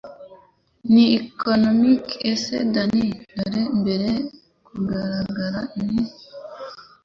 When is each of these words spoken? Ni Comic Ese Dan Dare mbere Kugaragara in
Ni 0.93 1.05
Comic 1.41 2.03
Ese 2.31 2.57
Dan 2.73 2.93
Dare 3.35 3.63
mbere 3.81 4.09
Kugaragara 4.65 5.61
in 5.81 5.89